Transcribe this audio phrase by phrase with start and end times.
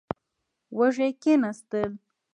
[0.77, 1.91] وږي کېناستل.